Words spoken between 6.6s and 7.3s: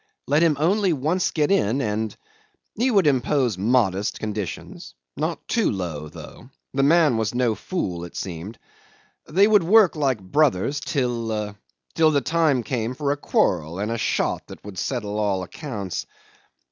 The man